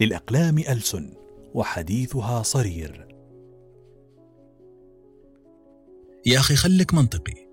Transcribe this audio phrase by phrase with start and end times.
[0.00, 1.12] للأقلام ألسن
[1.54, 3.08] وحديثها صرير.
[6.26, 7.47] يا أخي خلك منطقي.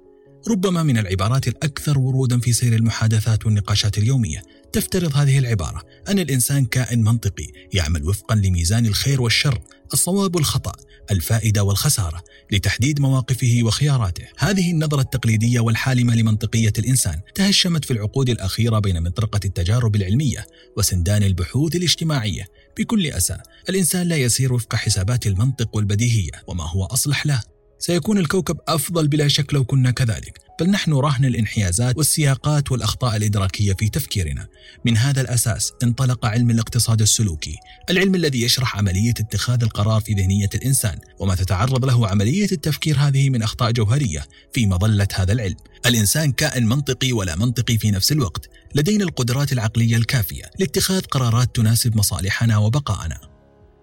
[0.47, 4.43] ربما من العبارات الأكثر ورودا في سير المحادثات والنقاشات اليومية.
[4.73, 9.61] تفترض هذه العبارة أن الإنسان كائن منطقي يعمل وفقا لميزان الخير والشر
[9.93, 10.71] الصواب والخطأ
[11.11, 14.23] الفائدة والخسارة لتحديد مواقفه وخياراته.
[14.37, 21.23] هذه النظرة التقليدية والحالمة لمنطقية الإنسان تهشمت في العقود الأخيرة بين مطرقة التجارب العلمية وسندان
[21.23, 22.47] البحوث الاجتماعية.
[22.77, 23.37] بكل أسى
[23.69, 29.27] الإنسان لا يسير وفق حسابات المنطق والبديهية وما هو أصلح له؟ سيكون الكوكب أفضل بلا
[29.27, 34.47] شك لو كنا كذلك بل نحن رهن الانحيازات والسياقات والأخطاء الإدراكية في تفكيرنا.
[34.85, 37.55] من هذا الأساس انطلق علم الاقتصاد السلوكي
[37.89, 43.29] العلم الذي يشرح عملية اتخاذ القرار في ذهنية الإنسان وما تتعرض له عملية التفكير هذه
[43.29, 45.57] من أخطاء جوهرية في مظلة هذا العلم.
[45.85, 51.97] الإنسان كائن منطقي ولا منطقي في نفس الوقت لدينا القدرات العقلية الكافية لاتخاذ قرارات تناسب
[51.97, 53.19] مصالحنا وبقائنا.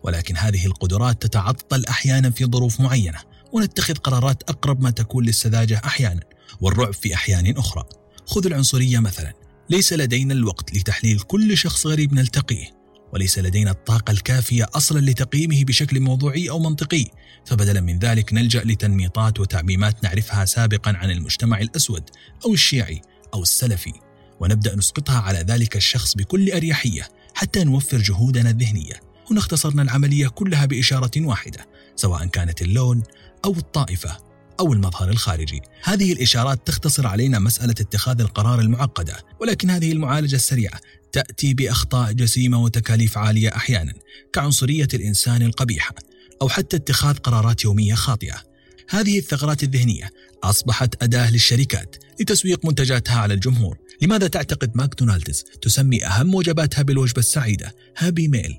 [0.04, 6.20] ولكن هذه القدرات تتعطل أحيانا في ظروف معينة ونتخذ قرارات أقرب ما تكون للسذاجة أحيانا
[6.60, 7.84] والرعب في أحيان أخرى.
[8.26, 9.32] خذ العنصرية مثلا.
[9.70, 16.00] ليس لدينا الوقت لتحليل كل شخص غريب نلتقيه وليس لدينا الطاقة الكافية أصلا لتقييمه بشكل
[16.00, 17.06] موضوعي أو منطقي.
[17.46, 22.10] فبدلا من ذلك نلجأ لتنميطات وتعميمات نعرفها سابقا عن المجتمع الأسود
[22.44, 23.02] أو الشيعي
[23.34, 23.92] أو السلفي
[24.40, 29.00] ونبدأ نسقطها على ذلك الشخص بكل أريحية حتى نوفر جهودنا الذهنية.
[29.30, 31.66] هنا اختصرنا العملية كلها بإشارة واحدة
[31.96, 33.02] سواء كانت اللون
[33.44, 34.16] أو الطائفة
[34.60, 35.60] أو المظهر الخارجي.
[35.82, 40.80] هذه الإشارات تختصر علينا مسألة اتخاذ القرار المعقدة ولكن هذه المعالجة السريعة
[41.12, 43.92] تأتي بأخطاء جسيمة وتكاليف عالية أحيانا
[44.32, 45.94] كعنصرية الإنسان القبيحة
[46.42, 48.42] أو حتى اتخاذ قرارات يومية خاطئة.
[48.88, 50.10] هذه الثغرات الذهنية
[50.44, 53.78] أصبحت أداة للشركات لتسويق منتجاتها على الجمهور.
[54.02, 58.58] لماذا تعتقد ماكدونالدز تسمي أهم وجباتها بالوجبة السعيدة؟ Happy Meal.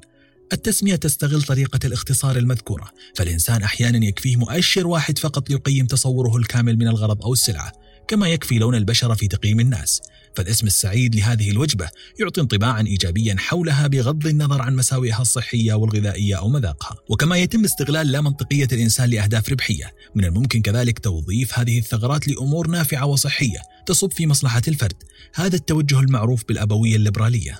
[0.67, 6.87] التسمية تستغل طريقة الاختصار المذكورة فالإنسان أحيانا يكفيه مؤشر واحد فقط ليقيم تصوره الكامل من
[6.87, 7.71] الغرض أو السلعة
[8.07, 10.01] كما يكفي لون البشرة في تقييم الناس.
[10.35, 16.49] فالاسم السعيد لهذه الوجبة يعطي انطباعا إيجابيا حولها بغض النظر عن مساوئها الصحية والغذائية أو
[16.49, 16.97] مذاقها.
[17.09, 22.67] وكما يتم استغلال لا منطقية الإنسان لأهداف ربحية من الممكن كذلك توظيف هذه الثغرات لأمور
[22.67, 25.03] نافعة وصحية تصب في مصلحة الفرد.
[25.35, 27.59] هذا التوجه المعروف بالأبوية الليبرالية.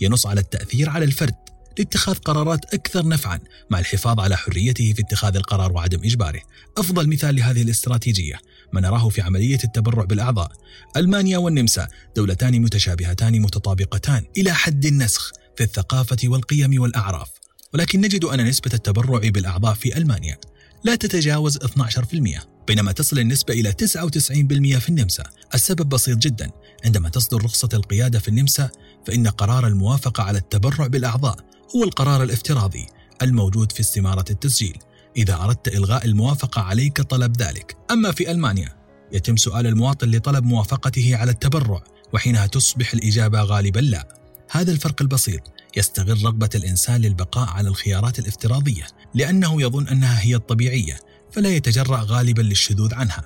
[0.00, 1.41] ينص على التأثير على الفرد.
[1.78, 3.40] لاتخاذ قرارات أكثر نفعا
[3.70, 6.40] مع الحفاظ على حريته في اتخاذ القرار وعدم إجباره.
[6.78, 8.40] أفضل مثال لهذه الاستراتيجية
[8.72, 10.52] ما نراه في عملية التبرع بالأعضاء.
[10.96, 17.28] ألمانيا والنمسا دولتان متشابهتان متطابقتان إلى حد النسخ في الثقافة والقيم والأعراف.
[17.74, 20.38] ولكن نجد أن نسبة التبرع بالأعضاء في ألمانيا
[20.84, 25.24] لا تتجاوز 12% بينما تصل النسبة إلى 99% في النمسا.
[25.54, 26.50] السبب بسيط جدا
[26.84, 28.70] عندما تصدر رخصة القيادة في النمسا
[29.06, 31.36] فإن قرار الموافقة على التبرع بالأعضاء
[31.76, 32.86] هو القرار الافتراضي
[33.22, 34.78] الموجود في استمارة التسجيل.
[35.16, 37.76] إذا أردت إلغاء الموافقة عليك طلب ذلك.
[37.90, 38.76] أما في ألمانيا
[39.12, 44.08] يتم سؤال المواطن لطلب موافقته على التبرع وحينها تصبح الإجابة غالبا لا.
[44.50, 45.40] هذا الفرق البسيط.
[45.76, 51.00] يستغل رغبة الإنسان للبقاء على الخيارات الافتراضية لأنه يظن أنها هي الطبيعية
[51.32, 53.24] فلا يتجرأ غالبا للشذوذ عنها.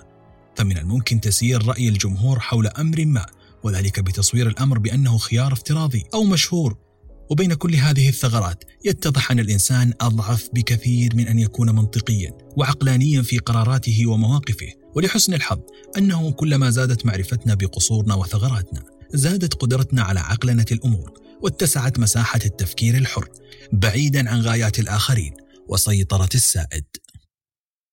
[0.57, 3.27] فمن الممكن تسيير رأي الجمهور حول أمر ما
[3.63, 6.86] وذلك بتصوير الأمر بأنه خيار افتراضي أو مشهور.
[7.31, 13.39] وبين كل هذه الثغرات يتضح أن الإنسان أضعف بكثير من أن يكون منطقيا وعقلانيا في
[13.39, 15.61] قراراته ومواقفه ولحسن الحظ
[15.99, 18.83] أنه كلما زادت معرفتنا بقصورنا وثغراتنا
[19.15, 23.29] زادت قدرتنا على عقلنة الأمور واتسعت مساحة التفكير الحر
[23.73, 25.33] بعيدا عن غايات الآخرين
[25.69, 26.85] وسيطرة السائد.